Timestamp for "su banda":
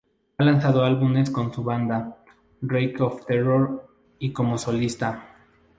1.53-2.17